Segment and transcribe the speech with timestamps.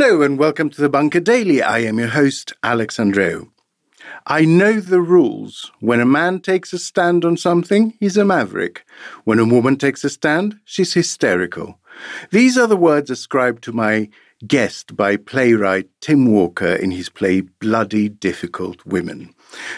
[0.00, 1.60] Hello and welcome to the Bunker Daily.
[1.60, 3.50] I am your host, Alex Andreou.
[4.28, 5.72] I know the rules.
[5.80, 8.86] When a man takes a stand on something, he's a maverick.
[9.24, 11.80] When a woman takes a stand, she's hysterical.
[12.30, 14.08] These are the words ascribed to my
[14.46, 19.34] guest by playwright Tim Walker in his play Bloody Difficult Women.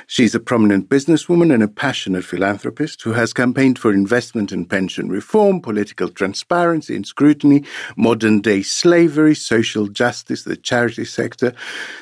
[0.07, 5.09] She's a prominent businesswoman and a passionate philanthropist who has campaigned for investment and pension
[5.09, 7.65] reform, political transparency and scrutiny,
[7.97, 11.53] modern day slavery, social justice, the charity sector.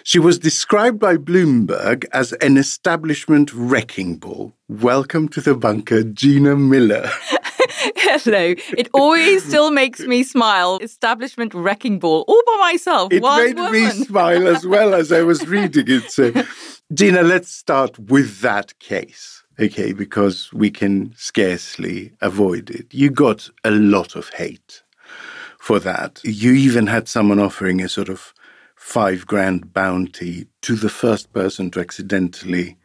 [0.05, 4.53] She was described by Bloomberg as an establishment wrecking ball.
[4.69, 7.11] Welcome to the bunker, Gina Miller.
[7.97, 8.55] Hello.
[8.77, 10.78] It always still makes me smile.
[10.83, 13.12] Establishment wrecking ball, all by myself.
[13.12, 13.73] It made woman.
[13.73, 16.11] me smile as well as I was reading it.
[16.11, 16.33] So,
[16.95, 22.87] Gina, let's start with that case, okay, because we can scarcely avoid it.
[22.95, 24.83] You got a lot of hate
[25.59, 26.19] for that.
[26.25, 28.33] You even had someone offering a sort of
[28.75, 32.78] five grand bounty to the first person to accidentally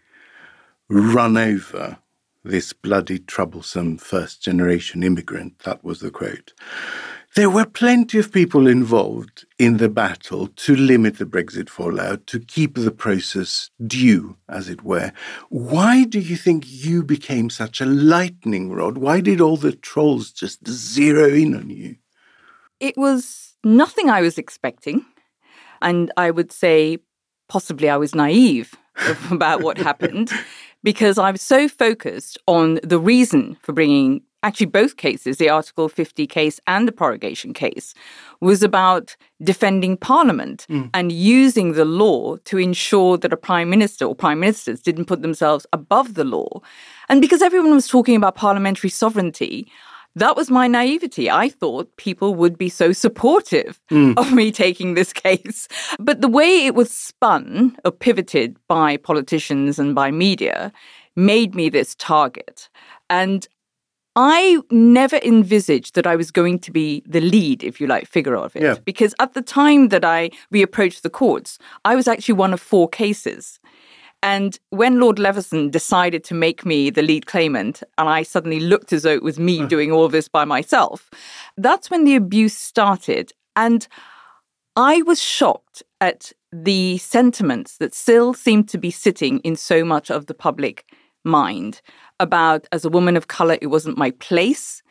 [0.90, 1.98] run over
[2.44, 5.60] this bloody troublesome first generation immigrant.
[5.60, 6.52] That was the quote.
[7.36, 12.40] There were plenty of people involved in the battle to limit the Brexit fallout, to
[12.40, 15.12] keep the process due, as it were.
[15.50, 19.00] Why do you think you became such a lightning rod?
[19.00, 21.96] Why did all the trolls just zero in on you?
[22.80, 25.04] It was nothing I was expecting.
[25.82, 27.00] And I would say
[27.50, 28.76] possibly I was naive
[29.32, 30.32] about what happened
[30.84, 35.90] because I was so focused on the reason for bringing actually both cases, the Article
[35.90, 37.94] 50 case and the prorogation case,
[38.42, 40.90] was about defending Parliament mm.
[40.94, 45.22] and using the law to ensure that a prime minister or prime ministers didn't put
[45.22, 46.62] themselves above the law.
[47.10, 49.72] And because everyone was talking about parliamentary sovereignty,
[50.16, 51.30] that was my naivety.
[51.30, 54.14] I thought people would be so supportive mm.
[54.18, 55.68] of me taking this case.
[56.00, 60.72] But the way it was spun or pivoted by politicians and by media
[61.16, 62.70] made me this target.
[63.10, 63.48] And
[64.16, 68.36] I never envisaged that I was going to be the lead, if you like, figure
[68.36, 68.62] of it.
[68.62, 68.76] Yeah.
[68.86, 72.88] Because at the time that I reapproached the courts, I was actually one of four
[72.88, 73.60] cases.
[74.22, 78.94] And when Lord Leveson decided to make me the lead claimant, and I suddenly looked
[78.94, 81.10] as though it was me doing all this by myself,
[81.58, 83.34] that's when the abuse started.
[83.56, 83.88] And
[84.76, 90.10] I was shocked at the sentiments that still seemed to be sitting in so much
[90.10, 90.86] of the public
[91.24, 91.82] mind
[92.20, 94.82] about as a woman of color, it wasn't my place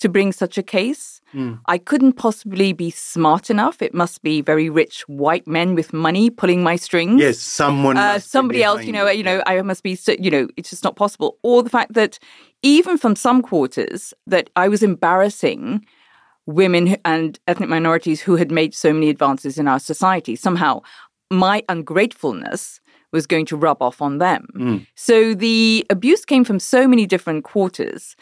[0.00, 1.20] to bring such a case.
[1.34, 1.60] Mm.
[1.66, 3.82] I couldn't possibly be smart enough.
[3.82, 7.20] It must be very rich white men with money pulling my strings.
[7.20, 8.84] Yes, someone, uh, somebody else.
[8.84, 9.98] You know, you know, I must be.
[10.18, 11.38] You know, it's just not possible.
[11.42, 12.18] Or the fact that
[12.62, 15.84] even from some quarters that I was embarrassing
[16.46, 20.36] women and ethnic minorities who had made so many advances in our society.
[20.36, 20.80] Somehow,
[21.30, 22.80] my ungratefulness
[23.12, 24.46] was going to rub off on them.
[24.54, 24.86] Mm.
[24.94, 28.16] So the abuse came from so many different quarters.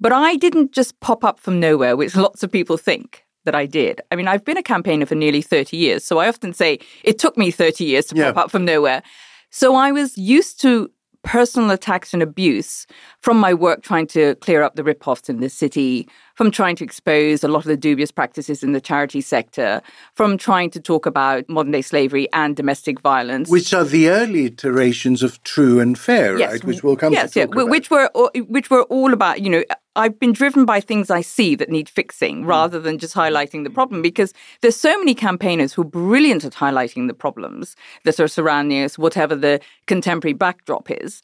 [0.00, 3.66] But I didn't just pop up from nowhere, which lots of people think that I
[3.66, 4.00] did.
[4.10, 6.04] I mean, I've been a campaigner for nearly 30 years.
[6.04, 8.32] So I often say it took me 30 years to yeah.
[8.32, 9.02] pop up from nowhere.
[9.50, 10.90] So I was used to
[11.22, 12.86] personal attacks and abuse
[13.20, 16.84] from my work trying to clear up the rip-offs in the city, from trying to
[16.84, 19.82] expose a lot of the dubious practices in the charity sector,
[20.14, 23.50] from trying to talk about modern day slavery and domestic violence.
[23.50, 26.52] Which are the early iterations of true and fair, yes.
[26.52, 26.64] right?
[26.64, 27.64] Which will come yes, to Yes, yeah.
[27.64, 29.64] Which were which were all about, you know,
[30.00, 32.46] I've been driven by things I see that need fixing hmm.
[32.46, 36.54] rather than just highlighting the problem because there's so many campaigners who are brilliant at
[36.54, 41.22] highlighting the problems that are surrounding us, whatever the contemporary backdrop is.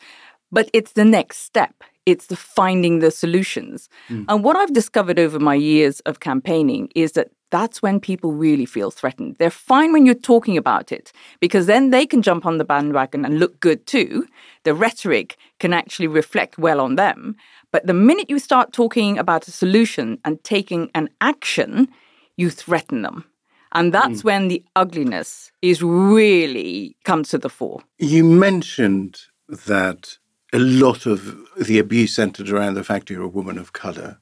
[0.52, 1.74] But it's the next step.
[2.04, 3.88] It's the finding the solutions.
[4.08, 4.26] Mm.
[4.28, 8.66] And what I've discovered over my years of campaigning is that that's when people really
[8.66, 9.36] feel threatened.
[9.38, 13.24] They're fine when you're talking about it because then they can jump on the bandwagon
[13.24, 14.26] and look good too.
[14.64, 17.36] The rhetoric can actually reflect well on them.
[17.72, 21.88] But the minute you start talking about a solution and taking an action,
[22.36, 23.24] you threaten them.
[23.72, 24.24] And that's mm.
[24.24, 27.82] when the ugliness is really comes to the fore.
[27.98, 30.16] You mentioned that
[30.52, 34.18] a lot of the abuse centered around the fact you're a woman of color.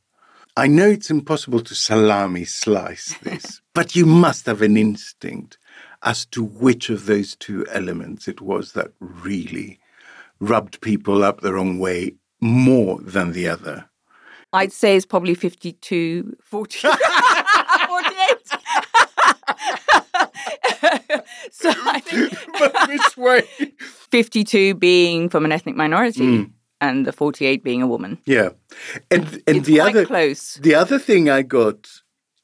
[0.56, 5.58] I know it's impossible to salami slice this, but you must have an instinct
[6.02, 9.79] as to which of those two elements it was that really
[10.41, 12.14] rubbed people up the wrong way
[12.44, 13.88] more than the other.
[14.52, 16.94] I'd say it's probably 52, 40, 48.
[21.50, 23.43] so I think but which way?
[24.11, 26.20] 52 being from an ethnic minority.
[26.20, 26.50] Mm.
[26.81, 28.19] And the forty-eight being a woman.
[28.26, 28.50] Yeah,
[29.11, 30.58] and and it's the other close.
[30.61, 31.88] The other thing I got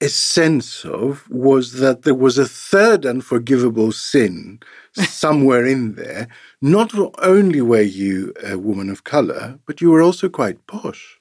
[0.01, 4.61] a sense of was that there was a third unforgivable sin
[4.95, 6.29] somewhere in there.
[6.61, 11.19] Not only were you a woman of color, but you were also quite posh.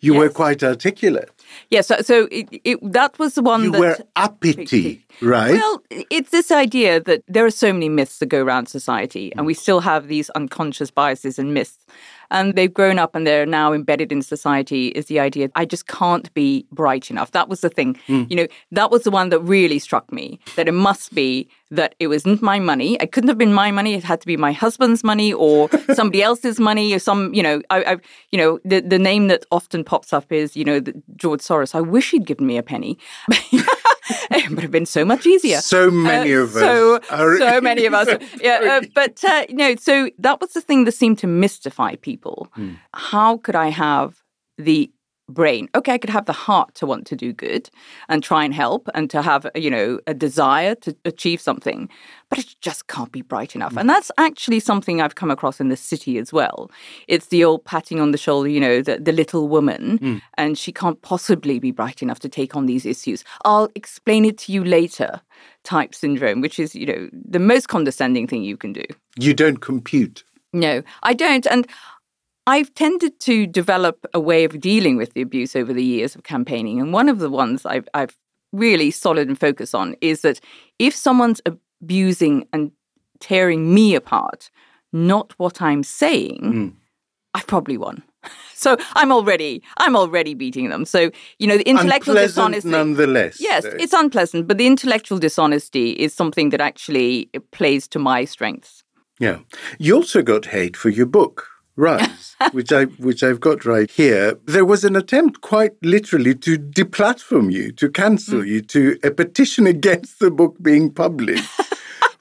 [0.00, 0.20] You yes.
[0.20, 1.30] were quite articulate.
[1.70, 5.52] Yes, yeah, so, so it, it, that was the one you that were uppity, right?
[5.52, 9.44] Well, it's this idea that there are so many myths that go around society, and
[9.44, 11.84] we still have these unconscious biases and myths
[12.30, 15.86] and they've grown up and they're now embedded in society is the idea I just
[15.86, 17.32] can't be bright enough.
[17.32, 17.94] That was the thing.
[18.08, 18.30] Mm.
[18.30, 21.94] You know, that was the one that really struck me that it must be that
[21.98, 22.96] it wasn't my money.
[23.00, 23.94] It couldn't have been my money.
[23.94, 27.60] It had to be my husband's money or somebody else's money or some, you know,
[27.70, 27.96] I, I,
[28.30, 30.80] you know, the, the name that often pops up is, you know,
[31.16, 31.74] George Soros.
[31.74, 32.98] I wish he'd given me a penny.
[34.30, 35.60] it would have been so much easier.
[35.60, 36.62] So many uh, of us.
[36.62, 37.38] So, are...
[37.38, 38.08] so many of us.
[38.40, 41.96] Yeah, uh, but uh, you know, so that was the thing that seemed to mystify
[41.96, 42.48] people.
[42.56, 42.78] Mm.
[42.94, 44.22] How could I have
[44.56, 44.90] the
[45.28, 45.68] brain.
[45.74, 47.70] Okay, I could have the heart to want to do good
[48.08, 51.88] and try and help and to have, you know, a desire to achieve something,
[52.28, 53.74] but it just can't be bright enough.
[53.74, 53.80] Mm.
[53.80, 56.70] And that's actually something I've come across in the city as well.
[57.06, 60.22] It's the old patting on the shoulder, you know, the, the little woman, mm.
[60.36, 63.24] and she can't possibly be bright enough to take on these issues.
[63.44, 65.20] I'll explain it to you later
[65.64, 68.84] type syndrome, which is, you know, the most condescending thing you can do.
[69.18, 70.24] You don't compute.
[70.52, 71.46] No, I don't.
[71.46, 71.66] And
[72.48, 76.22] I've tended to develop a way of dealing with the abuse over the years of
[76.22, 76.80] campaigning.
[76.80, 78.16] And one of the ones I've, I've
[78.54, 80.40] really solid and focus on is that
[80.78, 82.72] if someone's abusing and
[83.20, 84.50] tearing me apart,
[84.94, 86.72] not what I'm saying, mm.
[87.34, 88.02] I've probably won.
[88.54, 90.84] So I'm already I'm already beating them.
[90.84, 92.70] So you know the intellectual unpleasant dishonesty.
[92.70, 93.76] Nonetheless, yes, though.
[93.78, 98.82] it's unpleasant, but the intellectual dishonesty is something that actually plays to my strengths.
[99.20, 99.38] Yeah,
[99.78, 101.46] you also got hate for your book
[101.78, 104.36] Rise, which I which I've got right here.
[104.46, 108.48] There was an attempt, quite literally, to deplatform you, to cancel mm.
[108.48, 111.48] you, to a petition against the book being published.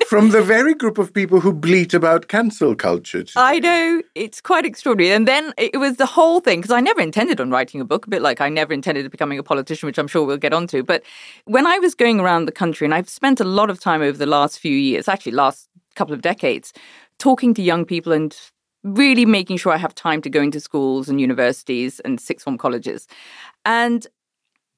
[0.07, 3.24] from the very group of people who bleat about cancel culture.
[3.24, 3.33] Today.
[3.36, 5.13] I know it's quite extraordinary.
[5.13, 8.07] And then it was the whole thing because I never intended on writing a book,
[8.07, 10.81] a bit like I never intended becoming a politician, which I'm sure we'll get onto.
[10.81, 11.04] But
[11.44, 14.18] when I was going around the country, and I've spent a lot of time over
[14.18, 16.71] the last few years, actually last couple of decades,
[17.19, 18.33] talking to young people and
[18.95, 22.57] really making sure I have time to go into schools and universities and sixth form
[22.57, 23.07] colleges.
[23.66, 24.07] And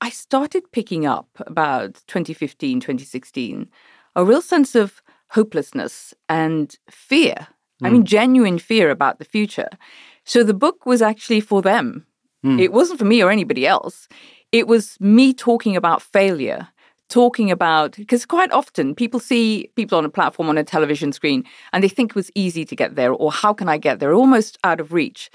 [0.02, 3.70] I started picking up about 2015, 2016,
[4.16, 7.36] a real sense of hopelessness and fear.
[7.82, 7.88] Mm.
[7.88, 8.06] I mean, hmm.
[8.06, 9.70] genuine fear about the future.
[10.24, 12.06] So the book was actually for them.
[12.46, 12.60] Mm.
[12.60, 14.08] It wasn't for me or anybody else.
[14.52, 16.68] It was me talking about failure
[17.10, 21.44] talking about because quite often people see people on a platform on a television screen
[21.74, 24.14] and they think it was easy to get there or how can I get there
[24.14, 25.30] almost out of reach.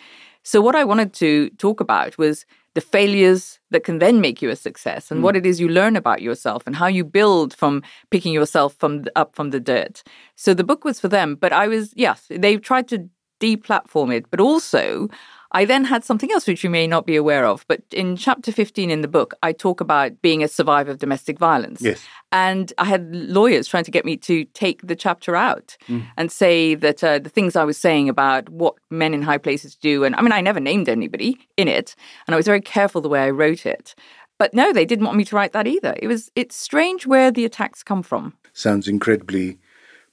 [0.44, 4.50] So what I wanted to talk about was the failures that can then make you
[4.50, 5.22] a success and mm.
[5.24, 9.04] what it is you learn about yourself and how you build from picking yourself from
[9.16, 10.02] up from the dirt.
[10.36, 13.08] So the book was for them, but I was yes, they tried to
[13.40, 15.08] deplatform it, but also
[15.54, 17.64] I then had something else which you may not be aware of.
[17.68, 21.38] But in chapter 15 in the book, I talk about being a survivor of domestic
[21.38, 21.80] violence.
[21.80, 22.04] Yes.
[22.32, 26.04] And I had lawyers trying to get me to take the chapter out mm.
[26.16, 29.76] and say that uh, the things I was saying about what men in high places
[29.76, 30.02] do.
[30.02, 31.94] And I mean, I never named anybody in it.
[32.26, 33.94] And I was very careful the way I wrote it.
[34.38, 35.94] But no, they didn't want me to write that either.
[36.02, 38.34] It was it's strange where the attacks come from.
[38.52, 39.58] Sounds incredibly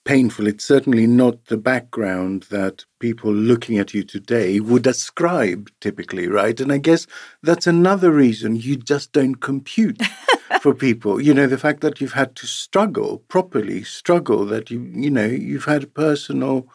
[0.04, 0.48] painful.
[0.48, 6.60] It's certainly not the background that people looking at you today would ascribe typically, right?
[6.60, 7.08] And I guess
[7.44, 10.02] that's another reason you just don't compute
[10.62, 11.22] for people.
[11.22, 15.26] You know, the fact that you've had to struggle properly, struggle that you, you know,
[15.26, 16.68] you've had personal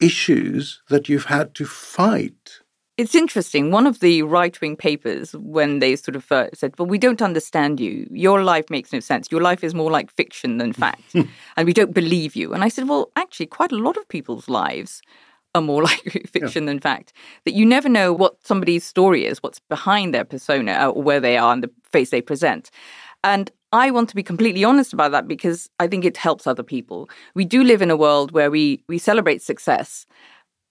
[0.00, 2.60] issues that you've had to fight.
[2.98, 3.70] It's interesting.
[3.70, 7.20] One of the right wing papers, when they sort of uh, said, Well, we don't
[7.20, 8.08] understand you.
[8.10, 9.28] Your life makes no sense.
[9.30, 11.14] Your life is more like fiction than fact.
[11.14, 12.54] and we don't believe you.
[12.54, 15.02] And I said, Well, actually, quite a lot of people's lives
[15.54, 16.70] are more like fiction yeah.
[16.70, 17.12] than fact.
[17.44, 21.20] That you never know what somebody's story is, what's behind their persona, uh, or where
[21.20, 22.70] they are and the face they present.
[23.22, 26.62] And I want to be completely honest about that because I think it helps other
[26.62, 27.10] people.
[27.34, 30.06] We do live in a world where we, we celebrate success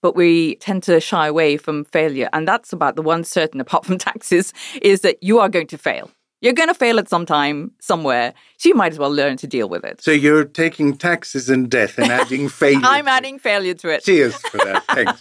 [0.05, 2.29] but we tend to shy away from failure.
[2.31, 5.79] And that's about the one certain, apart from taxes, is that you are going to
[5.79, 6.12] fail.
[6.41, 8.35] You're going to fail at some time, somewhere.
[8.57, 10.03] So you might as well learn to deal with it.
[10.03, 12.81] So you're taking taxes and death and adding failure.
[12.83, 14.03] I'm adding failure to it.
[14.03, 14.83] Cheers for that.
[14.93, 15.19] Thanks.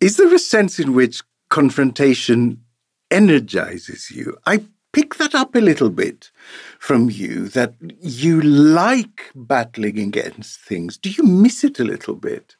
[0.00, 2.64] is there a sense in which confrontation
[3.12, 4.36] energizes you?
[4.46, 6.32] I pick that up a little bit
[6.80, 10.98] from you that you like battling against things.
[10.98, 12.56] Do you miss it a little bit?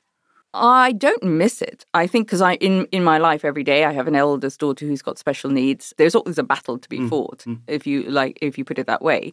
[0.54, 1.84] I don't miss it.
[1.94, 4.86] I think because I in in my life every day I have an eldest daughter
[4.86, 5.92] who's got special needs.
[5.98, 7.08] There's always a battle to be mm.
[7.08, 7.60] fought, mm.
[7.66, 9.32] if you like, if you put it that way.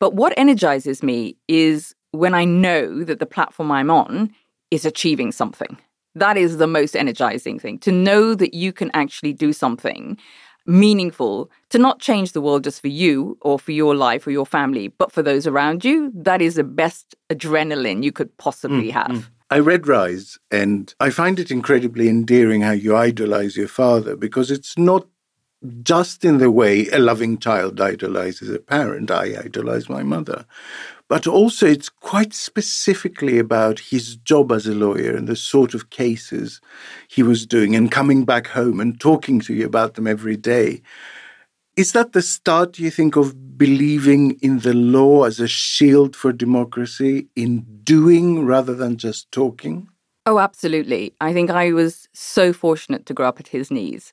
[0.00, 4.34] But what energizes me is when I know that the platform I'm on
[4.70, 5.78] is achieving something.
[6.14, 10.18] That is the most energizing thing to know that you can actually do something
[10.66, 14.44] meaningful to not change the world just for you or for your life or your
[14.44, 16.12] family, but for those around you.
[16.14, 19.30] That is the best adrenaline you could possibly mm, have.
[19.50, 24.50] I read Rise and I find it incredibly endearing how you idolize your father because
[24.50, 25.06] it's not
[25.82, 29.10] just in the way a loving child idolizes a parent.
[29.10, 30.44] I idolize my mother.
[31.08, 35.88] But also, it's quite specifically about his job as a lawyer and the sort of
[35.88, 36.60] cases
[37.08, 40.82] he was doing and coming back home and talking to you about them every day.
[41.78, 46.16] Is that the start, do you think, of believing in the law as a shield
[46.16, 49.86] for democracy, in doing rather than just talking?
[50.26, 51.14] Oh, absolutely.
[51.20, 54.12] I think I was so fortunate to grow up at his knees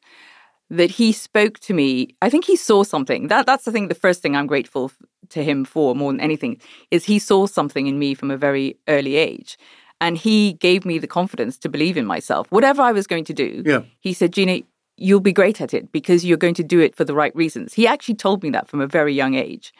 [0.70, 2.16] that he spoke to me.
[2.22, 3.30] I think he saw something.
[3.30, 3.88] That that's the thing.
[3.88, 4.92] The first thing I'm grateful
[5.30, 8.78] to him for more than anything is he saw something in me from a very
[8.88, 9.58] early age,
[10.00, 12.46] and he gave me the confidence to believe in myself.
[12.52, 13.82] Whatever I was going to do, yeah.
[14.02, 14.62] he said, "Gina,
[14.98, 17.74] you'll be great at it because you're going to do it for the right reasons.
[17.74, 19.74] He actually told me that from a very young age.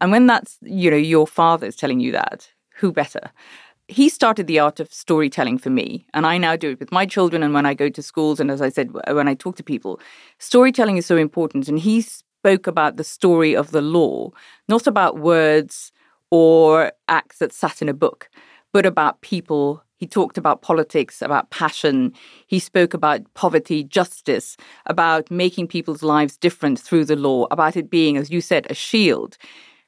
[0.00, 3.30] And when that's, you know, your father's telling you that, who better?
[3.88, 7.06] He started the art of storytelling for me, and I now do it with my
[7.06, 7.42] children.
[7.42, 9.98] And when I go to schools, and as I said, when I talk to people,
[10.38, 11.68] storytelling is so important.
[11.68, 14.30] And he spoke about the story of the law,
[14.68, 15.90] not about words
[16.30, 18.28] or acts that sat in a book,
[18.74, 22.14] but about people he talked about politics, about passion.
[22.46, 27.90] He spoke about poverty, justice, about making people's lives different through the law, about it
[27.90, 29.36] being, as you said, a shield.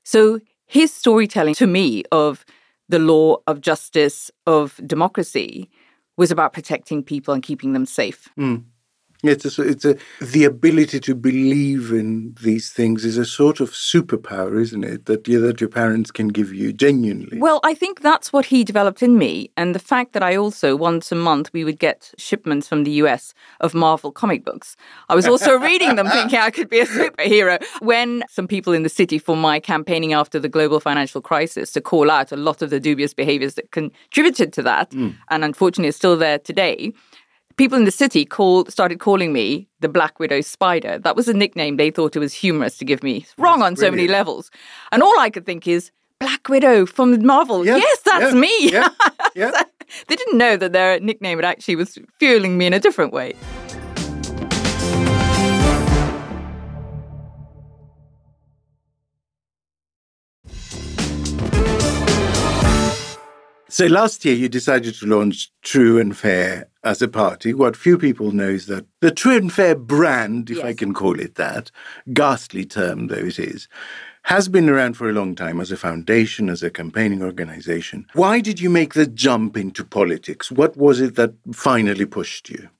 [0.02, 2.44] So his storytelling to me of
[2.88, 5.70] the law, of justice, of democracy
[6.16, 8.28] was about protecting people and keeping them safe.
[8.36, 8.64] Mm.
[9.22, 13.70] It's a, it's a the ability to believe in these things is a sort of
[13.70, 15.06] superpower, isn't it?
[15.06, 17.38] That you, that your parents can give you genuinely.
[17.38, 20.76] Well, I think that's what he developed in me, and the fact that I also
[20.76, 24.76] once a month we would get shipments from the US of Marvel comic books.
[25.08, 27.62] I was also reading them, thinking I could be a superhero.
[27.80, 31.80] When some people in the city, for my campaigning after the global financial crisis, to
[31.80, 35.14] call out a lot of the dubious behaviors that contributed to that, mm.
[35.28, 36.92] and unfortunately is still there today
[37.60, 40.98] people in the city called started calling me the Black Widow Spider.
[40.98, 43.26] That was a nickname they thought it was humorous to give me.
[43.36, 43.78] Wrong that's on brilliant.
[43.78, 44.50] so many levels.
[44.92, 45.90] And all I could think is
[46.20, 47.66] Black Widow from Marvel.
[47.66, 48.70] Yes, yes that's yeah, me.
[48.70, 48.88] Yeah,
[49.34, 49.62] yeah.
[50.08, 53.34] they didn't know that their nickname had actually was fueling me in a different way.
[63.70, 67.54] So last year you decided to launch True and Fair as a party.
[67.54, 70.66] What few people know is that the True and Fair brand, if yes.
[70.66, 71.70] I can call it that,
[72.12, 73.68] ghastly term though it is,
[74.24, 78.06] has been around for a long time as a foundation, as a campaigning organization.
[78.14, 80.50] Why did you make the jump into politics?
[80.50, 82.70] What was it that finally pushed you?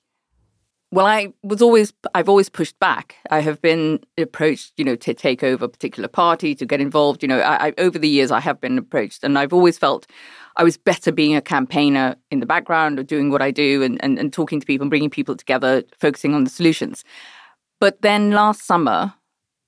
[0.92, 3.14] Well, I was always, I've always pushed back.
[3.30, 7.22] I have been approached, you know, to take over a particular party, to get involved.
[7.22, 10.08] You know, I, I, over the years, I have been approached, and I've always felt
[10.56, 14.02] I was better being a campaigner in the background or doing what I do and,
[14.02, 17.04] and, and talking to people and bringing people together, focusing on the solutions.
[17.78, 19.14] But then last summer,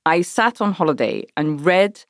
[0.05, 2.05] I sat on holiday and read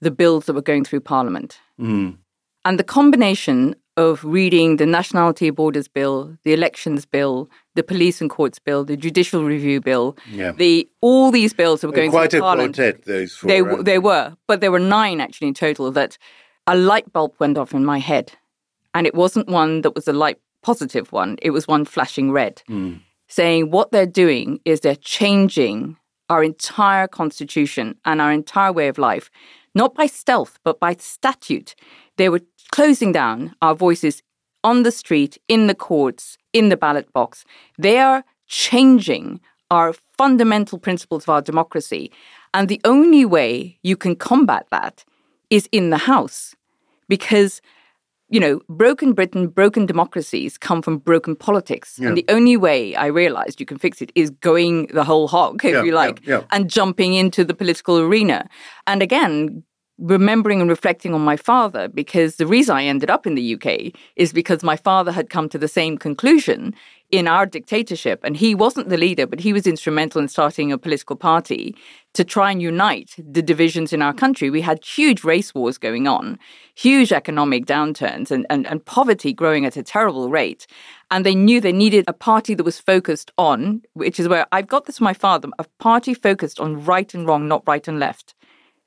[0.00, 1.58] the bills that were going through Parliament.
[1.80, 2.18] Mm.
[2.64, 8.30] And the combination of reading the Nationality Borders Bill, the Elections Bill, the Police and
[8.30, 10.52] Courts Bill, the Judicial Review Bill, yeah.
[10.52, 12.76] the all these bills that were going quite through Parliament.
[12.76, 16.16] Quartet, those four, they, they were, but there were nine actually in total that
[16.70, 18.32] a light bulb went off in my head.
[18.94, 22.62] And it wasn't one that was a light positive one, it was one flashing red,
[22.68, 23.00] mm.
[23.28, 25.96] saying what they're doing is they're changing
[26.28, 29.30] our entire constitution and our entire way of life,
[29.74, 31.74] not by stealth, but by statute.
[32.18, 34.22] They were closing down our voices
[34.62, 37.44] on the street, in the courts, in the ballot box.
[37.78, 42.12] They are changing our fundamental principles of our democracy.
[42.52, 45.04] And the only way you can combat that
[45.48, 46.54] is in the House
[47.10, 47.60] because
[48.30, 51.98] you know, broken Britain, broken democracies come from broken politics.
[51.98, 52.08] Yeah.
[52.08, 55.64] And the only way I realized you can fix it is going the whole hog,
[55.64, 58.48] if yeah, you like, yeah, and jumping into the political arena.
[58.86, 59.64] And again,
[59.98, 63.92] remembering and reflecting on my father, because the reason I ended up in the UK
[64.14, 66.72] is because my father had come to the same conclusion
[67.10, 68.20] in our dictatorship.
[68.22, 71.76] And he wasn't the leader, but he was instrumental in starting a political party
[72.14, 74.50] to try and unite the divisions in our country.
[74.50, 76.38] We had huge race wars going on,
[76.74, 80.66] huge economic downturns, and, and, and poverty growing at a terrible rate.
[81.10, 84.68] And they knew they needed a party that was focused on, which is where I've
[84.68, 87.98] got this from my father, a party focused on right and wrong, not right and
[87.98, 88.34] left.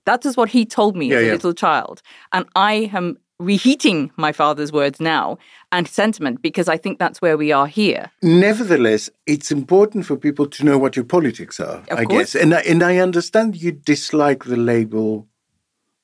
[0.05, 1.31] That is what he told me Yeah, as a yeah.
[1.33, 2.01] little child.
[2.33, 5.37] And I am reheating my father's words now
[5.71, 8.11] and sentiment because I think that's where we are here.
[8.21, 12.33] Nevertheless, it's important for people to know what your politics are, Of I course.
[12.33, 12.35] guess.
[12.35, 15.27] And I, and I understand you dislike the label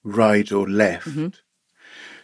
[0.04, 1.08] right or left.
[1.08, 1.28] Mm-hmm.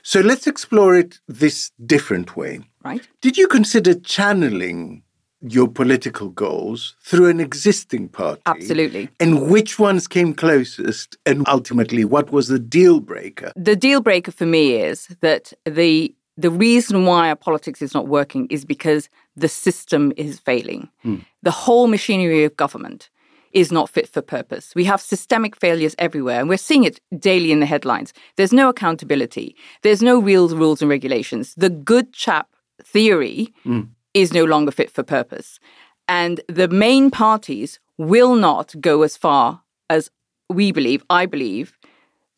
[0.01, 2.59] So let's explore it this different way.
[2.83, 3.07] Right?
[3.21, 5.01] Did you consider channeling
[5.47, 8.41] your political goals through an existing party?
[8.45, 9.09] Absolutely.
[9.19, 11.17] And which ones came closest?
[11.25, 13.51] And ultimately, what was the deal breaker?
[13.55, 18.09] The deal breaker for me is that the the reason why our politics is not
[18.09, 20.89] working is because the system is failing.
[21.01, 21.19] Hmm.
[21.43, 23.09] The whole machinery of government
[23.53, 24.75] is not fit for purpose.
[24.75, 28.13] We have systemic failures everywhere, and we're seeing it daily in the headlines.
[28.35, 29.55] There's no accountability.
[29.81, 31.53] There's no real rules and regulations.
[31.55, 32.49] The good chap
[32.83, 33.83] theory hmm.
[34.15, 35.59] Is no longer fit for purpose.
[36.07, 40.09] And the main parties will not go as far as
[40.49, 41.77] we believe, I believe,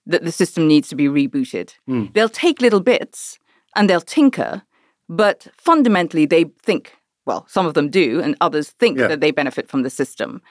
[0.05, 1.75] that the system needs to be rebooted.
[1.86, 2.05] Hmm.
[2.13, 3.39] They'll take little bits
[3.75, 4.63] and they'll tinker,
[5.07, 6.93] but fundamentally they think,
[7.25, 9.07] well, some of them do, and others think Yeah.
[9.07, 10.41] that they benefit from the system.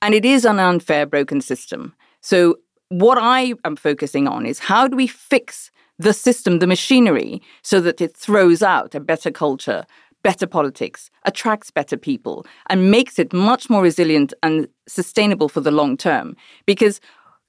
[0.00, 1.94] And it is an unfair, broken system.
[2.20, 2.56] So,
[2.88, 7.80] what I am focusing on is how do we fix the system, the machinery, so
[7.80, 9.84] that it throws out a better culture,
[10.22, 15.70] better politics, attracts better people, and makes it much more resilient and sustainable for the
[15.70, 16.36] long term.
[16.66, 17.00] Because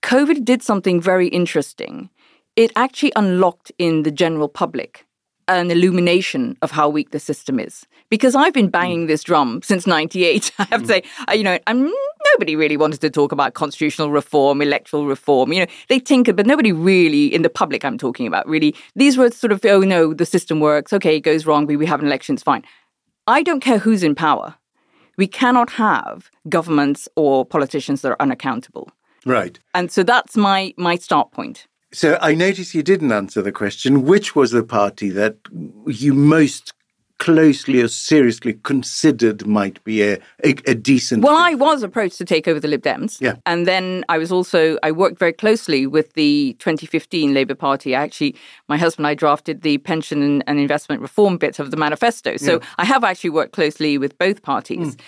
[0.02, 2.10] COVID did something very interesting.
[2.56, 5.06] It actually unlocked in the general public
[5.48, 7.86] an illumination of how weak the system is.
[8.10, 10.52] Because I've been banging this drum since 98.
[10.60, 11.92] I have to say, uh, you know, I'm,
[12.34, 15.54] nobody really wanted to talk about constitutional reform, electoral reform.
[15.54, 19.18] You know, they tinkered, but nobody really, in the public I'm talking about, really, these
[19.18, 20.94] were sort of, oh no, the system works.
[20.94, 21.66] Okay, it goes wrong.
[21.66, 22.64] We, we have an election, it's fine.
[23.28, 24.56] I don't care who's in power.
[25.18, 28.92] We cannot have governments or politicians that are unaccountable.
[29.26, 29.60] Right.
[29.74, 31.68] And so that's my my start point.
[31.94, 34.04] So I notice you didn't answer the question.
[34.04, 35.38] Which was the party that
[35.86, 36.74] you most
[37.24, 41.24] closely or seriously considered might be a, a, a decent?
[41.24, 43.22] Well, I was approached to take over the Lib Dems.
[43.22, 43.36] Yeah.
[43.46, 47.96] And then I was also, I worked very closely with the 2015 Labour Party.
[47.96, 48.36] I actually,
[48.68, 52.36] my husband and I drafted the pension and, investment reform bit of the manifesto.
[52.36, 54.96] So I have actually worked closely with both parties.
[54.96, 55.00] Hmm.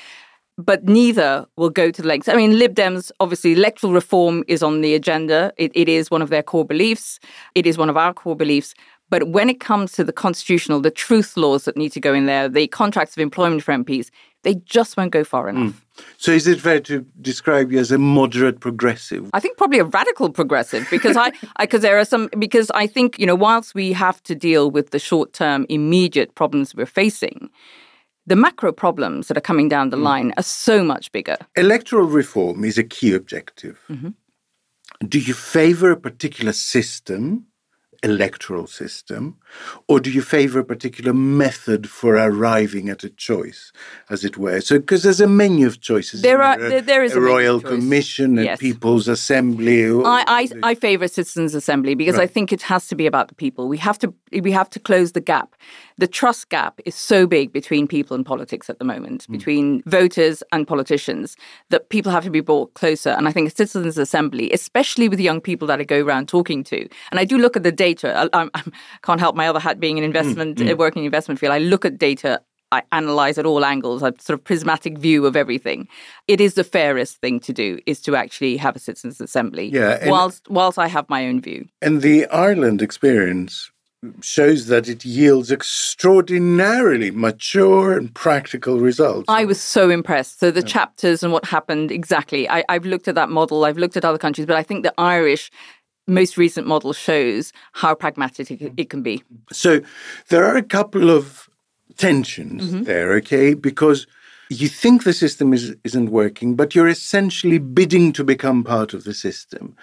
[0.58, 2.30] But neither will go to the lengths.
[2.30, 5.51] I mean, Lib Dems, obviously, electoral reform is on the agenda.
[5.58, 7.19] It, it is one of their core beliefs.
[7.56, 8.73] It is one of our core beliefs.
[9.10, 12.26] But when it comes to the constitutional, the truth laws that need to go in
[12.26, 14.10] there, the contracts of employment for MPs,
[14.46, 15.58] they just won't go far hmm.
[15.58, 15.86] enough.
[16.18, 19.30] So is it fair to describe you as a moderate progressive?
[19.34, 23.20] I think probably a radical progressive because I because there are some because I think
[23.20, 27.50] you know whilst we have to deal with the short term immediate problems we're facing,
[28.28, 30.04] the macro problems that are coming down the hmm.
[30.04, 31.38] line are so much bigger.
[31.56, 33.80] Electoral reform is a key objective.
[33.89, 34.10] Mm-hmm.
[35.08, 37.48] Do you favor a particular system,
[38.06, 39.38] electoral system,
[39.88, 43.72] or do you favor a particular method for arriving at a choice,
[44.10, 44.62] as it were?
[44.62, 46.22] So, because there's a menu of choices.
[46.22, 48.60] There are- there- there is a, a royal commission, a Yes.
[48.60, 49.86] people's assembly.
[49.86, 53.36] I, I, I favor citizens assembly because I think it has to be about the
[53.36, 53.68] people.
[53.68, 55.56] We have to we have to close the gap.
[55.98, 59.32] The trust gap is so big between people and politics at the moment, hmm.
[59.34, 61.38] between voters and politicians,
[61.70, 63.12] that people have to be brought closer.
[63.12, 66.28] And I think a citizens assembly, especially with the young people that I go around
[66.28, 68.28] talking to, and I do look at the data.
[68.34, 68.62] I, I, I
[69.04, 71.53] can't help my other hat being an investment, uh, working in investment field.
[71.53, 75.36] I look at data I analyze at all angles, a sort of prismatic view of
[75.36, 75.88] everything.
[76.27, 79.69] It is the fairest thing to do is to actually have a citizens assembly.
[79.69, 81.67] Yeah, whilst whilst I have my own view.
[81.81, 83.71] And the Ireland experience
[84.21, 89.25] shows that it yields extraordinarily mature and practical results.
[89.27, 90.39] I was so impressed.
[90.39, 92.47] So the chapters and what happened exactly.
[92.49, 93.65] I, I've looked at that model.
[93.65, 95.49] I've looked at other countries, but I think the Irish
[96.08, 99.24] most recent model shows how pragmatic it, it can be.
[99.52, 99.82] So
[100.30, 101.50] there are a couple of
[101.98, 103.54] tensions there, okay?
[103.54, 104.08] Because
[104.50, 109.04] you think the system is, isn't working, but you're essentially bidding to become part of
[109.04, 109.76] the system.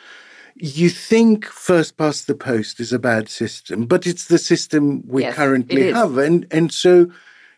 [0.55, 5.23] You think first past the post is a bad system, but it's the system we
[5.23, 6.19] Yes, currently have.
[6.19, 7.11] And, and so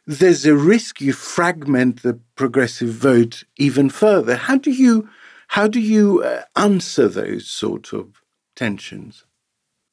[0.06, 4.36] there's a risk you fragment the progressive vote even further.
[4.36, 5.08] How do you,
[5.48, 8.22] how do you uh, answer those sort of
[8.54, 9.24] tensions?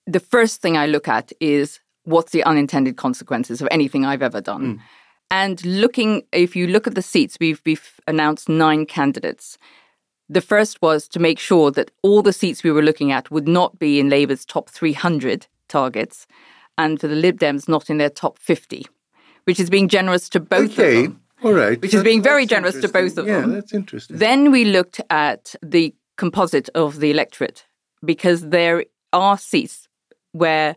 [0.08, 4.42] the first thing I look at is what's the unintended consequences of anything I've ever
[4.42, 4.78] done.
[4.78, 4.82] Mm.
[5.30, 9.58] And looking, if you look at the seats, we've, we've announced nine candidates.
[10.28, 13.48] The first was to make sure that all the seats we were looking at would
[13.48, 16.28] not be in Labour's top 300 targets,
[16.78, 18.86] and for the Lib Dems, not in their top 50,
[19.46, 20.98] which is being generous to both okay.
[20.98, 21.22] of them.
[21.44, 21.82] All right.
[21.82, 23.50] Which is being very generous to both of yeah, them.
[23.50, 24.18] Yeah, that's interesting.
[24.18, 27.66] Then we looked at the composite of the electorate
[28.04, 29.88] because there are seats
[30.32, 30.76] where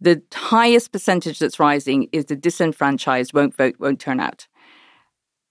[0.00, 4.46] the highest percentage that's rising is the disenfranchised won't vote, won't turn out.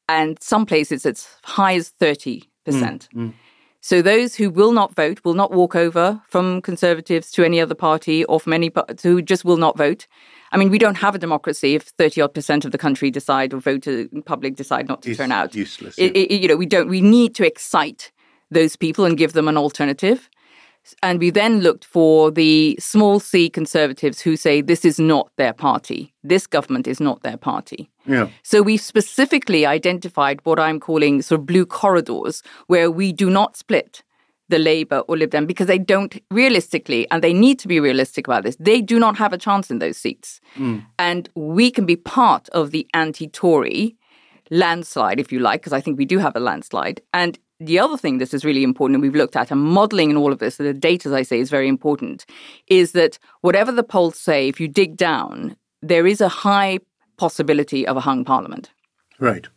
[0.07, 2.45] And some places it's as high as 30%.
[2.67, 3.33] Mm, mm.
[3.83, 7.75] So those who will not vote will not walk over from Conservatives to any other
[7.75, 8.71] party or from any
[9.01, 10.07] who just will not vote.
[10.53, 13.53] I mean, we don't have a democracy if thirty odd percent of the country decide
[13.53, 15.47] or vote in public decide not to it's turn out.
[15.47, 15.97] It's useless.
[15.97, 16.87] It, it, you know, we don't.
[16.87, 18.13] We need to excite
[18.49, 20.29] those people and give them an alternative.
[21.01, 25.53] And we then looked for the small c conservatives who say this is not their
[25.53, 26.13] party.
[26.23, 27.89] This government is not their party.
[28.05, 28.27] Yeah.
[28.43, 33.55] So we specifically identified what I'm calling sort of blue corridors where we do not
[33.55, 34.03] split
[34.49, 38.27] the Labour or Lib Dem because they don't realistically, and they need to be realistic
[38.27, 40.41] about this, they do not have a chance in those seats.
[40.55, 40.85] Mm.
[40.99, 43.95] And we can be part of the anti Tory
[44.51, 47.01] landslide, if you like, because I think we do have a landslide.
[47.13, 50.17] And the other thing this is really important, and we've looked at, and modeling and
[50.17, 52.25] all of this, so the data, as I say, is very important,
[52.67, 56.79] is that whatever the polls say, if you dig down, there is a high
[57.17, 58.71] possibility of a hung parliament.
[59.19, 59.47] Right.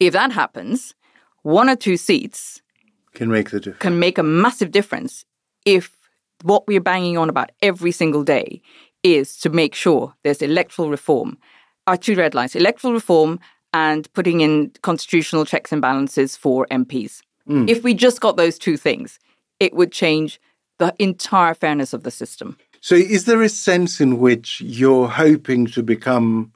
[0.00, 0.94] If that happens,
[1.42, 2.62] one or two seats
[3.14, 3.80] can make the difference.
[3.80, 5.24] Can make a massive difference
[5.64, 5.96] if
[6.42, 8.60] what we're banging on about every single day
[9.02, 11.38] is to make sure there's electoral reform.
[11.86, 13.40] Our two red lines electoral reform
[13.72, 17.22] and putting in constitutional checks and balances for MPs.
[17.48, 17.68] Mm.
[17.68, 19.18] If we just got those two things,
[19.60, 20.40] it would change
[20.78, 22.56] the entire fairness of the system.
[22.80, 26.52] So, is there a sense in which you're hoping to become,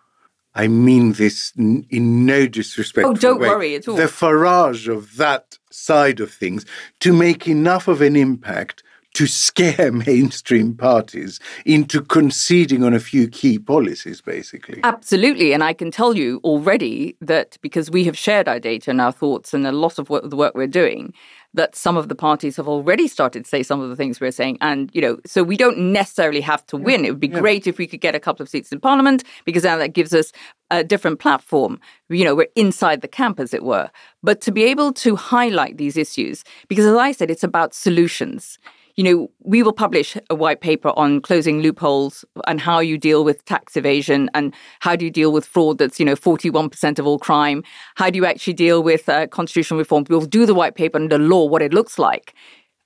[0.55, 1.87] I mean this in
[2.27, 3.07] no disrespect.
[3.07, 3.97] Oh, don't way, worry at all.
[3.97, 6.67] The Farage of that side of things
[7.01, 8.83] to make enough of an impact
[9.17, 14.79] to scare mainstream parties into conceding on a few key policies, basically.
[14.85, 15.55] Absolutely.
[15.55, 19.13] And I can tell you already that because we have shared our data and our
[19.13, 21.15] thoughts and a lot of what, the work we're doing,
[21.55, 24.31] that some of the parties have already started to say some of the things we're
[24.31, 24.59] saying.
[24.61, 27.07] And, you know, so we don't necessarily have to win.
[27.07, 27.41] It would be yeah.
[27.41, 30.13] great if we could get a couple of seats in parliament because now that gives
[30.13, 30.31] us
[30.71, 31.81] a different platform.
[32.11, 33.91] You know, we're inside the camp, as it were.
[34.23, 38.59] But to be able to highlight these issues, because as I said, it's about solutions
[38.97, 43.25] you know, we will publish a white paper on closing loopholes and how you deal
[43.25, 47.07] with tax evasion and how do you deal with fraud that's, you know, 41% of
[47.07, 47.63] all crime.
[47.97, 50.05] How do you actually deal with uh, constitutional reform?
[50.09, 52.35] We'll do the white paper and the law, what it looks like.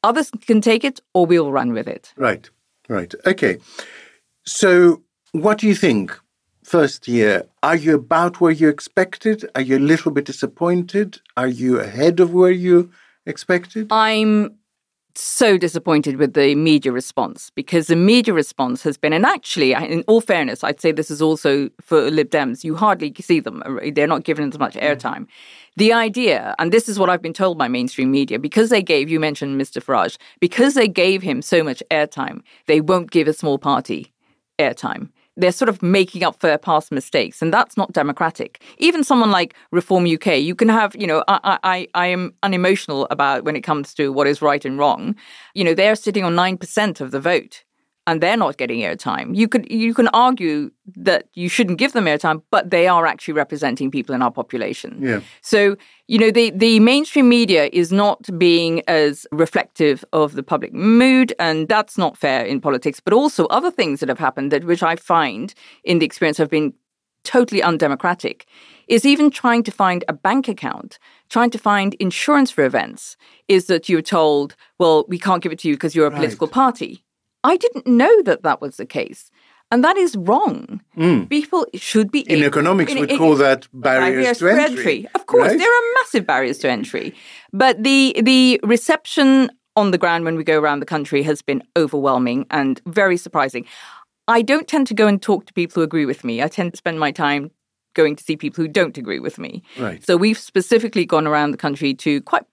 [0.03, 2.13] Others can take it or we'll run with it.
[2.17, 2.51] Right,
[2.89, 3.15] right.
[3.27, 3.59] Okay.
[4.45, 6.19] So, what do you think?
[6.65, 9.49] First year, are you about where you expected?
[9.55, 11.21] Are you a little bit disappointed?
[11.37, 12.91] Are you ahead of where you
[13.27, 13.89] expected?
[13.91, 14.60] I'm
[15.15, 20.03] so disappointed with the media response because the media response has been, and actually, in
[20.07, 22.65] all fairness, I'd say this is also for Lib Dems.
[22.65, 23.63] You hardly see them;
[23.95, 24.83] they're not given as much mm.
[24.83, 25.27] airtime.
[25.77, 29.09] The idea, and this is what I've been told by mainstream media, because they gave
[29.09, 29.83] you mentioned Mr.
[29.83, 34.13] Farage, because they gave him so much airtime, they won't give a small party
[34.59, 38.63] airtime they're sort of making up for their past mistakes, and that's not democratic.
[38.79, 43.07] Even someone like Reform UK, you can have, you know, I, I, I am unemotional
[43.11, 45.15] about when it comes to what is right and wrong.
[45.55, 47.65] You know, they're sitting on nine percent of the vote
[48.07, 49.37] and they're not getting airtime.
[49.37, 53.35] You could you can argue that you shouldn't give them airtime, but they are actually
[53.35, 54.99] representing people in our population.
[55.01, 55.21] Yeah.
[55.43, 55.77] So
[56.09, 61.33] you know the the mainstream media is not being as reflective of the public mood,
[61.39, 63.01] and that's not fair in politics.
[63.01, 66.51] But also other things that have happened that which I find in the experience have
[66.51, 66.73] been
[67.25, 68.47] totally undemocratic
[68.89, 73.67] is even trying to find a bank account, trying to find insurance for events, is
[73.67, 76.17] that you're told, well, we can't give it to you because you're a right.
[76.17, 77.05] political party.
[77.45, 79.31] I didn't know that that was the case.
[79.73, 80.81] And that is wrong.
[80.97, 81.29] Mm.
[81.29, 82.21] People should be.
[82.21, 84.67] In economics, we call that barriers, barriers to, entry.
[84.67, 85.09] entry.
[85.15, 85.59] Of course, right?
[85.59, 87.15] there are massive barriers to entry.
[87.53, 91.63] But the, the reception on the ground when we go around the country has been
[91.77, 93.65] overwhelming and very surprising.
[94.27, 96.43] I don't tend to go and talk to people who agree with me.
[96.43, 97.53] I tend to spend my time
[97.95, 99.63] going to see people who don't agree with me.
[99.79, 100.05] Right.
[100.05, 102.45] So we've specifically gone around the country to quite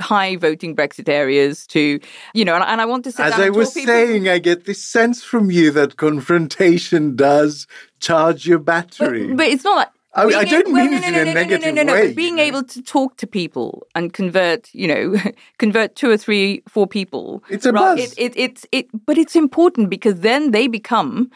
[0.00, 2.00] high voting Brexit areas to,
[2.34, 4.82] you know, and, and I want to say, As I was saying, I get this
[4.82, 7.66] sense from you that confrontation does
[8.00, 9.28] charge your battery.
[9.28, 12.12] But, but it's not like I, I, don't mean it in a negative way.
[12.12, 15.16] Being able to talk to people and convert, you know,
[15.58, 17.42] convert two or three, four people.
[17.50, 17.98] It's a buzz.
[17.98, 21.30] It, it, it's it, but it's important because then they become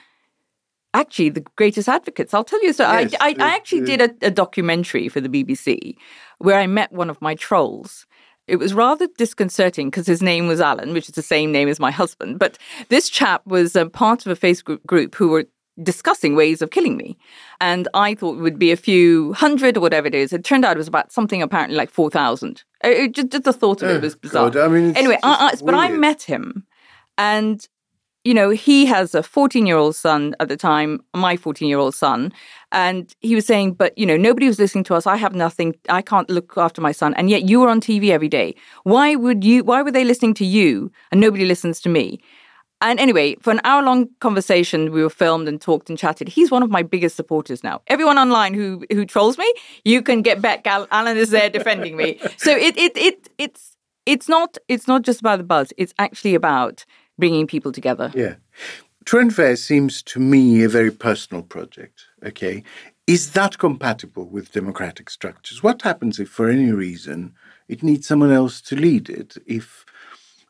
[0.95, 2.33] actually the greatest advocates.
[2.33, 2.73] I'll tell you.
[2.73, 5.97] So Yes, I, I, the- I actually did a, a documentary for the BBC
[6.39, 8.07] where I met one of my trolls.
[8.49, 11.79] It was rather disconcerting because his name was Alan, which is the same name as
[11.79, 12.39] my husband.
[12.39, 12.59] But
[12.89, 15.47] this chap was a part of a Facebook group who were
[15.83, 17.17] discussing ways of killing me.
[17.61, 20.33] And I thought it would be a few hundred or whatever it is.
[20.33, 22.65] It turned out it was about something apparently like 4,000.
[22.83, 24.51] It, it just, just the thought of Oh, it eh, was bizarre.
[24.51, 26.67] God, I mean, anyway, I, I, but I met him
[27.17, 27.67] and
[28.25, 31.79] you know, he has a 14 year old son at the time, my 14 year
[31.79, 32.33] old son.
[32.71, 35.07] And he was saying, but, you know, nobody was listening to us.
[35.07, 35.75] I have nothing.
[35.89, 37.15] I can't look after my son.
[37.15, 38.55] And yet you are on TV every day.
[38.83, 42.21] Why would you, why were they listening to you and nobody listens to me?
[42.81, 46.29] And anyway, for an hour long conversation, we were filmed and talked and chatted.
[46.29, 47.81] He's one of my biggest supporters now.
[47.89, 49.53] Everyone online who who trolls me,
[49.85, 50.65] you can get back.
[50.65, 52.21] Alan is there defending me.
[52.37, 53.77] So it it it it's
[54.07, 55.73] it's not it's not just about the buzz.
[55.77, 56.85] It's actually about
[57.19, 58.13] bringing people together.
[58.15, 58.37] Yeah.
[59.05, 62.05] True and Fair seems to me a very personal project.
[62.25, 62.63] Okay.
[63.07, 65.63] Is that compatible with democratic structures?
[65.63, 67.35] What happens if, for any reason,
[67.69, 69.37] it needs someone else to lead it?
[69.47, 69.87] If,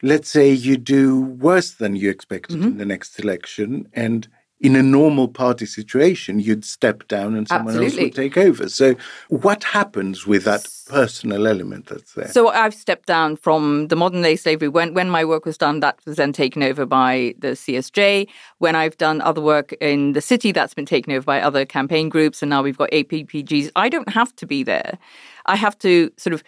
[0.03, 2.69] let's say, you do worse than you expected mm-hmm.
[2.69, 4.27] in the next election, and
[4.61, 8.69] in a normal party situation, you'd step down and someone else would take over.
[8.69, 8.97] So,
[9.29, 12.29] what happens with that personal element that's there?
[12.29, 14.69] So I've stepped down from the modern day slavery.
[14.69, 18.29] When when my work was done, that was then taken over by the CSJ.
[18.59, 22.09] When I've done other work in the city, that's been taken over by other campaign
[22.09, 23.71] groups, and now we've got APPGs.
[23.77, 24.99] I don't have to be there.
[25.47, 26.43] I have to sort of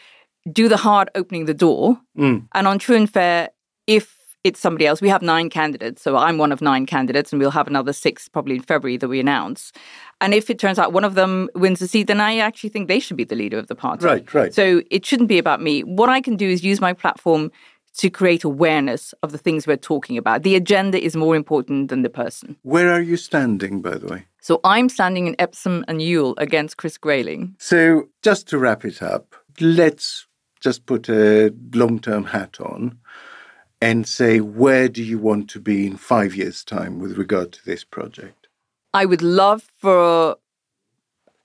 [0.52, 2.00] do the hard opening the door.
[2.18, 2.48] Mm.
[2.52, 3.50] And on True and Fair,
[3.86, 6.02] if it's somebody else, we have nine candidates.
[6.02, 9.08] So I'm one of nine candidates, and we'll have another six probably in February that
[9.08, 9.72] we announce.
[10.20, 12.88] And if it turns out one of them wins the seat, then I actually think
[12.88, 14.04] they should be the leader of the party.
[14.04, 14.54] Right, right.
[14.54, 15.82] So it shouldn't be about me.
[15.82, 17.50] What I can do is use my platform
[17.96, 20.42] to create awareness of the things we're talking about.
[20.42, 22.56] The agenda is more important than the person.
[22.62, 24.26] Where are you standing, by the way?
[24.40, 27.56] So I'm standing in Epsom and Ewell against Chris Grayling.
[27.58, 30.26] So, just to wrap it up, let's
[30.60, 32.98] just put a long term hat on
[33.80, 37.64] and say, where do you want to be in five years' time with regard to
[37.64, 38.48] this project?
[38.92, 40.36] I would love for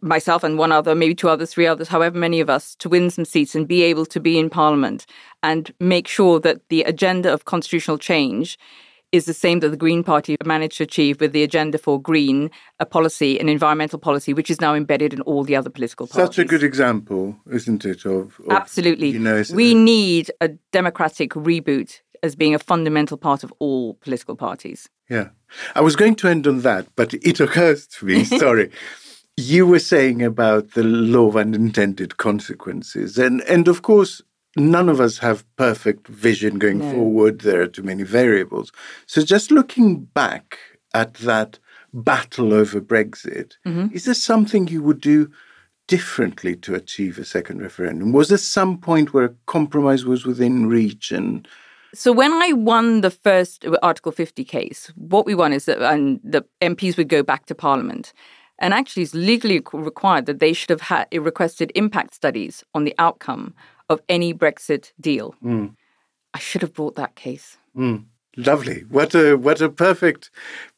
[0.01, 3.09] myself and one other, maybe two others, three others, however many of us, to win
[3.09, 5.05] some seats and be able to be in Parliament
[5.41, 8.57] and make sure that the agenda of constitutional change
[9.11, 12.51] is the same that the Green Party managed to achieve with the agenda for green
[12.79, 16.35] a policy, an environmental policy, which is now embedded in all the other political parties.
[16.35, 18.05] Such a good example, isn't it?
[18.05, 19.09] Of, of Absolutely.
[19.09, 24.35] You know, we need a democratic reboot as being a fundamental part of all political
[24.35, 24.89] parties.
[25.09, 25.29] Yeah.
[25.75, 28.71] I was going to end on that, but it occurs to me, sorry.
[29.37, 33.17] You were saying about the law of unintended consequences.
[33.17, 34.21] And and of course,
[34.57, 36.91] none of us have perfect vision going No.
[36.91, 37.41] forward.
[37.41, 38.71] There are too many variables.
[39.05, 40.57] So just looking back
[40.93, 41.59] at that
[41.93, 43.93] battle over Brexit, mm-hmm.
[43.93, 45.29] is there something you would do
[45.87, 48.11] differently to achieve a second referendum?
[48.11, 51.47] Was there some point where a compromise was within reach and
[51.95, 56.19] So when I won the first Article 50 case, what we won is that and
[56.23, 58.11] the MPs would go back to Parliament.
[58.59, 62.95] And actually, it's legally required that they should have had requested impact studies on the
[62.99, 63.53] outcome
[63.89, 65.35] of any Brexit deal.
[65.43, 65.75] Mm.
[66.33, 67.57] I should have brought that case.
[67.77, 68.05] Mm.
[68.37, 68.81] Lovely.
[68.89, 70.29] What a what a perfect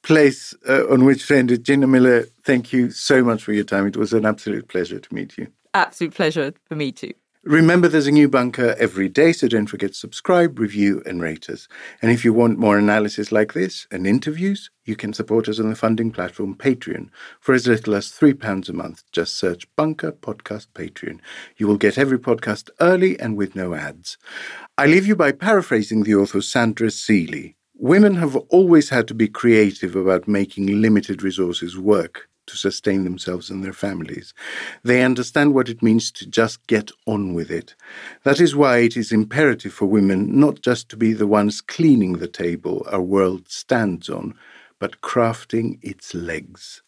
[0.04, 1.64] place uh, on which to end it.
[1.64, 3.88] Gina Miller, thank you so much for your time.
[3.88, 5.48] It was an absolute pleasure to meet you.
[5.74, 7.14] Absolute pleasure for me too.
[7.48, 11.50] Remember, there's a new bunker every day, so don't forget to subscribe, review, and rate
[11.50, 11.70] us.
[12.02, 15.70] And if you want more analysis like this and interviews, you can support us on
[15.70, 17.08] the funding platform Patreon
[17.40, 19.04] for as little as £3 a month.
[19.14, 21.22] Just search Bunker Podcast Patreon.
[21.56, 24.18] You will get every podcast early and with no ads.
[24.78, 27.56] I leave you by paraphrasing the author Sandra Seeley.
[27.76, 33.50] Women have always had to be creative about making limited resources work to sustain themselves
[33.50, 34.34] and their families.
[34.84, 37.76] They understand what it means to just get on with it.
[38.24, 42.14] That is why it is imperative for women not just to be the ones cleaning
[42.14, 44.34] the table our world stands on,
[44.80, 46.82] but crafting its legs.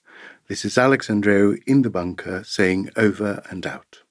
[0.48, 4.02] This is Alex Andreou in the bunker saying over and out.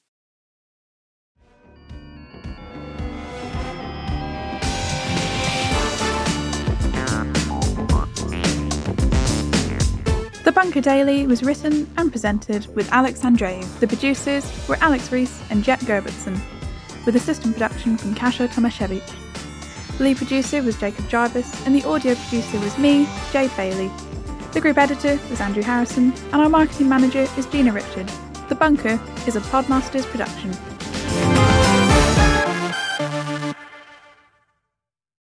[10.48, 13.62] The Bunker Daily was written and presented with Alex Andreou.
[13.80, 16.40] The producers were Alex Rees and Jet Gerbertson,
[17.04, 19.98] with assistant production from Kasia Tomasiewicz.
[19.98, 23.90] The lead producer was Jacob Jarvis, and the audio producer was me, Jade Bailey.
[24.52, 28.11] The group editor was Andrew Harrison, and our marketing manager is Gina Richard.
[28.48, 30.56] The Bunker is a Podmasters production.